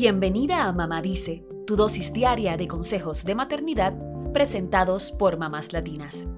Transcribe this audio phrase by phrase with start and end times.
[0.00, 3.98] Bienvenida a Mamá Dice, tu dosis diaria de consejos de maternidad
[4.32, 6.28] presentados por mamás latinas.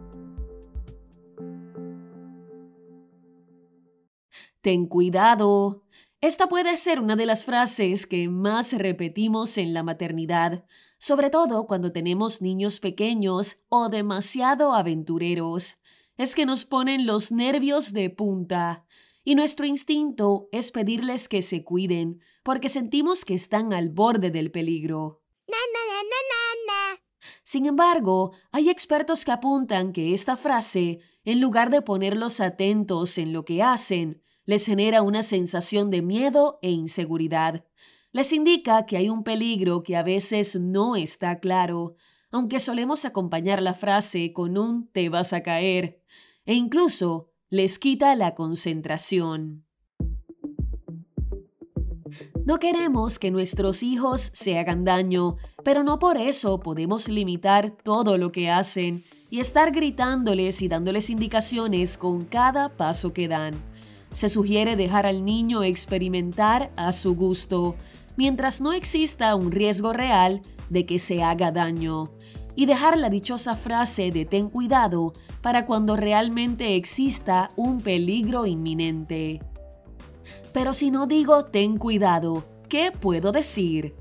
[4.62, 5.85] Ten cuidado.
[6.22, 10.65] Esta puede ser una de las frases que más repetimos en la maternidad,
[10.97, 15.83] sobre todo cuando tenemos niños pequeños o demasiado aventureros.
[16.16, 18.87] Es que nos ponen los nervios de punta
[19.24, 24.51] y nuestro instinto es pedirles que se cuiden porque sentimos que están al borde del
[24.51, 25.23] peligro.
[27.42, 33.33] Sin embargo, hay expertos que apuntan que esta frase, en lugar de ponerlos atentos en
[33.33, 37.64] lo que hacen, les genera una sensación de miedo e inseguridad.
[38.12, 41.97] Les indica que hay un peligro que a veces no está claro,
[42.30, 46.02] aunque solemos acompañar la frase con un te vas a caer,
[46.47, 49.65] e incluso les quita la concentración.
[52.45, 58.19] No queremos que nuestros hijos se hagan daño, pero no por eso podemos limitar todo
[58.19, 63.55] lo que hacen y estar gritándoles y dándoles indicaciones con cada paso que dan.
[64.12, 67.75] Se sugiere dejar al niño experimentar a su gusto,
[68.17, 72.12] mientras no exista un riesgo real de que se haga daño,
[72.55, 75.12] y dejar la dichosa frase de ten cuidado
[75.43, 79.41] para cuando realmente exista un peligro inminente.
[80.53, 83.95] Pero si no digo ten cuidado, ¿qué puedo decir?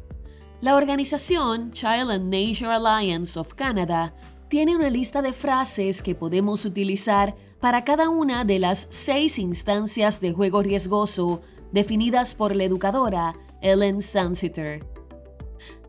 [0.61, 4.13] La organización Child and Nature Alliance of Canada
[4.49, 10.19] tiene una lista de frases que podemos utilizar para cada una de las seis instancias
[10.19, 11.41] de juego riesgoso
[11.71, 14.98] definidas por la educadora Ellen Sansiter.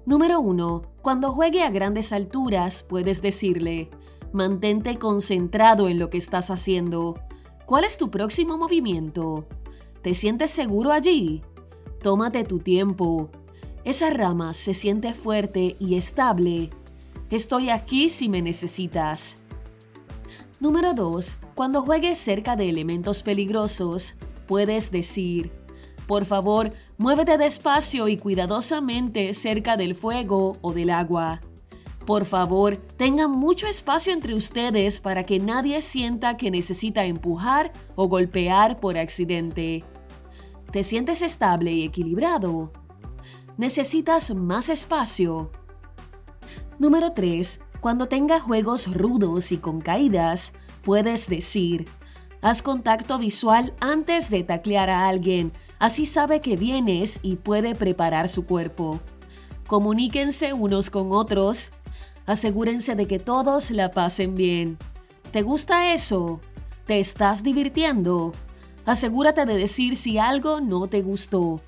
[0.06, 0.82] Número 1.
[1.02, 3.90] Cuando juegue a grandes alturas, puedes decirle,
[4.32, 7.20] mantente concentrado en lo que estás haciendo.
[7.66, 9.46] ¿Cuál es tu próximo movimiento?
[10.02, 11.42] ¿Te sientes seguro allí?
[12.02, 13.30] Tómate tu tiempo.
[13.84, 16.70] Esa rama se siente fuerte y estable.
[17.28, 19.36] Estoy aquí si me necesitas.
[20.60, 21.36] Número 2.
[21.54, 24.14] Cuando juegues cerca de elementos peligrosos,
[24.48, 25.52] puedes decir,
[26.06, 31.40] por favor, muévete despacio y cuidadosamente cerca del fuego o del agua.
[32.04, 38.06] Por favor, tengan mucho espacio entre ustedes para que nadie sienta que necesita empujar o
[38.06, 39.82] golpear por accidente.
[40.72, 42.70] ¿Te sientes estable y equilibrado?
[43.56, 45.52] ¿Necesitas más espacio?
[46.78, 47.62] Número 3.
[47.80, 50.52] Cuando tenga juegos rudos y con caídas,
[50.82, 51.88] puedes decir,
[52.42, 58.28] haz contacto visual antes de taclear a alguien, así sabe que vienes y puede preparar
[58.28, 59.00] su cuerpo.
[59.66, 61.70] Comuníquense unos con otros,
[62.26, 64.78] asegúrense de que todos la pasen bien.
[65.32, 66.40] ¿Te gusta eso?
[66.86, 68.32] ¿Te estás divirtiendo?
[68.84, 71.60] Asegúrate de decir si algo no te gustó.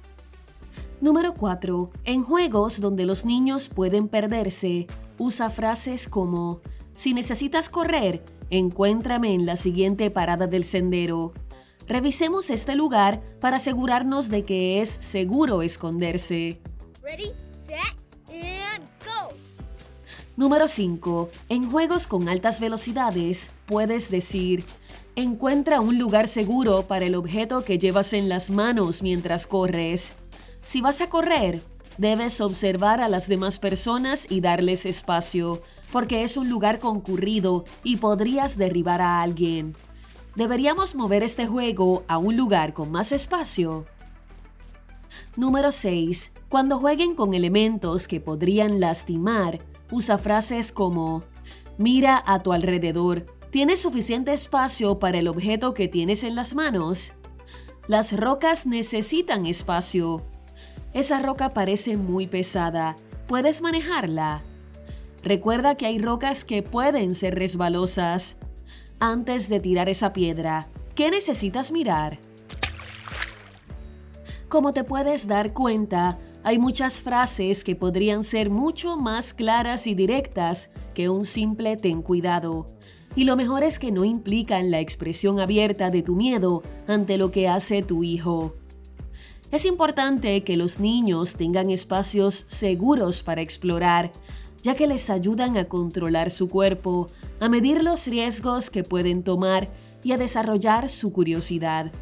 [1.01, 1.91] Número 4.
[2.05, 4.87] En juegos donde los niños pueden perderse,
[5.19, 6.61] usa frases como,
[6.95, 11.33] si necesitas correr, encuéntrame en la siguiente parada del sendero.
[11.89, 16.61] Revisemos este lugar para asegurarnos de que es seguro esconderse.
[20.37, 21.31] Número 5.
[21.49, 24.65] En juegos con altas velocidades, puedes decir,
[25.17, 30.13] encuentra un lugar seguro para el objeto que llevas en las manos mientras corres.
[30.61, 31.63] Si vas a correr,
[31.99, 35.61] Debes observar a las demás personas y darles espacio,
[35.93, 39.77] porque es un lugar concurrido y podrías derribar a alguien.
[40.35, 43.85] Deberíamos mover este juego a un lugar con más espacio.
[45.37, 46.33] Número 6.
[46.49, 49.61] Cuando jueguen con elementos que podrían lastimar,
[49.91, 51.23] usa frases como
[51.79, 53.27] Mira a tu alrededor.
[53.51, 57.13] ¿Tienes suficiente espacio para el objeto que tienes en las manos?
[57.87, 60.25] Las rocas necesitan espacio.
[60.95, 62.97] Esa roca parece muy pesada.
[63.27, 64.43] ¿Puedes manejarla?
[65.23, 68.39] Recuerda que hay rocas que pueden ser resbalosas.
[68.99, 72.19] Antes de tirar esa piedra, ¿qué necesitas mirar?
[74.49, 79.95] Como te puedes dar cuenta, hay muchas frases que podrían ser mucho más claras y
[79.95, 82.69] directas que un simple ten cuidado.
[83.15, 87.31] Y lo mejor es que no implican la expresión abierta de tu miedo ante lo
[87.31, 88.57] que hace tu hijo.
[89.53, 94.11] Es importante que los niños tengan espacios seguros para explorar,
[94.63, 97.09] ya que les ayudan a controlar su cuerpo,
[97.41, 99.71] a medir los riesgos que pueden tomar
[100.03, 101.93] y a desarrollar su curiosidad.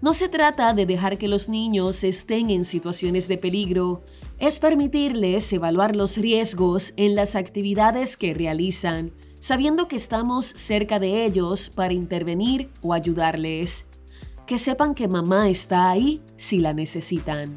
[0.00, 4.02] No se trata de dejar que los niños estén en situaciones de peligro,
[4.38, 11.26] es permitirles evaluar los riesgos en las actividades que realizan, sabiendo que estamos cerca de
[11.26, 13.86] ellos para intervenir o ayudarles
[14.50, 17.56] que sepan que mamá está ahí si la necesitan.